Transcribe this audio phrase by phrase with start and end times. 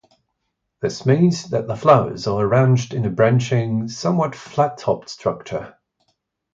[0.81, 5.77] This means that the flowers are arranged in a branching, somewhat flat-topped structure.